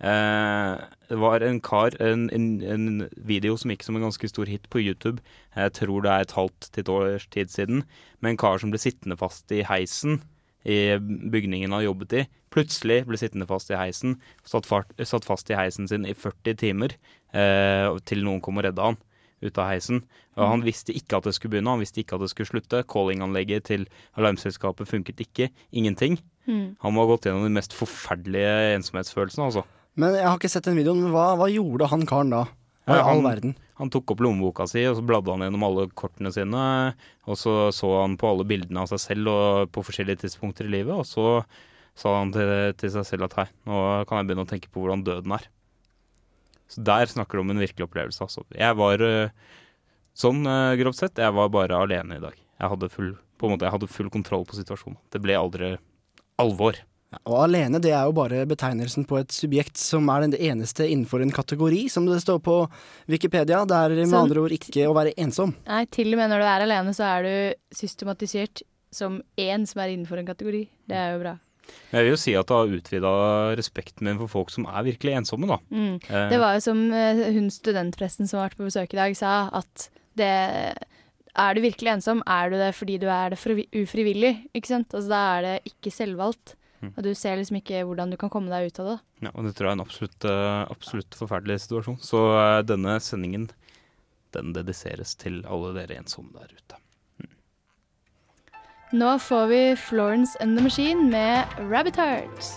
[0.03, 0.73] Eh,
[1.07, 2.89] det var en kar, en, en, en
[3.29, 5.23] video som gikk som en ganske stor hit på YouTube.
[5.55, 7.85] Jeg tror det er et halvt til et års tid siden.
[8.19, 10.19] Med en kar som ble sittende fast i heisen
[10.67, 12.27] i bygningen han jobbet i.
[12.51, 14.19] Plutselig ble sittende fast i heisen.
[14.43, 16.99] Satt, fart, satt fast i heisen sin i 40 timer
[17.31, 18.99] eh, til noen kom og redda han
[19.45, 20.03] ut av heisen.
[20.37, 22.83] Og han visste ikke at det skulle begynne, han visste ikke at det skulle slutte.
[22.89, 23.87] Callinganlegget til
[24.21, 25.51] alarmselskapet funket ikke.
[25.73, 26.19] Ingenting.
[26.47, 26.77] Mm.
[26.83, 29.67] Han må ha gått gjennom de mest forferdelige ensomhetsfølelsene, altså.
[29.97, 31.03] Men jeg har ikke sett den videoen.
[31.07, 32.43] Men hva, hva gjorde han karen da?
[32.87, 33.57] Hva i all verden?
[33.81, 36.67] Han tok opp lommeboka si, og så bladde han gjennom alle kortene sine.
[37.27, 40.77] Og så så han på alle bildene av seg selv og på forskjellige tidspunkter i
[40.79, 40.95] livet.
[40.95, 41.43] Og så
[41.97, 44.85] sa han til, til seg selv at hei, nå kan jeg begynne å tenke på
[44.85, 45.49] hvordan døden er.
[46.69, 48.43] Så der snakker du om en virkelig opplevelse, altså.
[48.57, 49.31] Jeg var eh,
[50.19, 52.35] sånn eh, grovt sett, jeg var bare alene i dag.
[52.57, 54.99] Jeg hadde full, på en måte, jeg hadde full kontroll på situasjonen.
[55.13, 55.75] Det ble aldri
[56.43, 56.79] alvor.
[57.15, 60.89] Ja, Og alene det er jo bare betegnelsen på et subjekt som er den eneste
[60.89, 62.57] innenfor en kategori, som det står på
[63.07, 63.63] Wikipedia.
[63.69, 65.55] Det er med så, andre ord ikke å være ensom.
[65.69, 69.83] Nei, til og med når du er alene, så er du systematisert som én som
[69.85, 70.67] er innenfor en kategori.
[70.89, 71.37] Det er jo bra.
[71.93, 73.13] Jeg vil jo si at det har utvida
[73.59, 75.59] respekten min for folk som er virkelig ensomme, da.
[75.71, 75.95] Mm.
[76.03, 79.17] Eh, Det var jo som eh, hun studentpresten som har vært på besøk i dag,
[79.19, 80.31] sa, at det
[81.37, 83.39] Er du virkelig ensom, er du det fordi du er det
[83.77, 84.95] ufrivillig, ikke sant?
[84.95, 86.55] Altså da er det ikke selvvalgt.
[86.81, 86.95] Mm.
[86.97, 88.97] Og du ser liksom ikke hvordan du kan komme deg ut av det.
[89.27, 92.01] Ja, og det tror jeg er en absolutt, eh, absolutt forferdelig situasjon.
[92.01, 92.23] Så
[92.65, 93.51] denne sendingen,
[94.33, 96.81] den dediseres til alle dere ensomme der ute.
[98.95, 102.53] Nå får vi Florence and the Machine med Rabbit Hearts.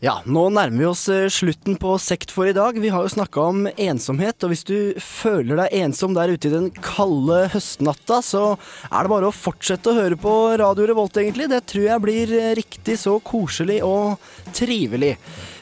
[0.00, 2.80] Ja, nå nærmer vi oss eh, slutten på Sekt for i dag.
[2.80, 6.54] Vi har jo snakka om ensomhet, og hvis du føler deg ensom der ute i
[6.56, 8.42] den kalde høstnatta, så
[8.88, 11.52] er det bare å fortsette å høre på Radio Revolt, egentlig.
[11.52, 14.16] Det tror jeg blir eh, riktig så koselig og
[14.56, 15.18] trivelig.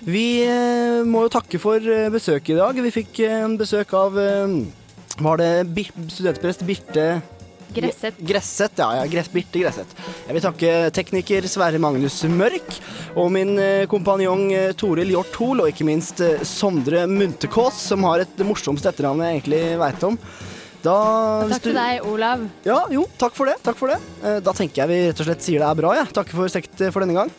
[0.06, 2.84] Vi eh, må jo takke for besøket i dag.
[2.86, 3.26] Vi fikk
[3.58, 4.22] besøk av
[5.20, 7.20] Var det studentprest Birte
[7.74, 8.16] Gresset.
[8.18, 8.88] Gresset, ja.
[8.96, 9.92] ja Gress, Birte Gresset.
[10.26, 12.72] Jeg vil takke tekniker Sverre Magnus Mørk
[13.14, 18.08] og min eh, kompanjong eh, Toril Hjort Hoel, og ikke minst eh, Sondre Muntekås, som
[18.08, 20.18] har et morsomste etternavn jeg egentlig veit om.
[20.80, 20.96] Da,
[21.52, 22.42] Takk til deg, Olav.
[22.64, 23.58] Ja, jo, takk for det.
[23.62, 24.00] Takk for det.
[24.40, 26.08] Da tenker jeg vi rett og slett sier det er bra, jeg.
[26.08, 26.14] Ja.
[26.22, 27.34] Takker for sekt for denne gang.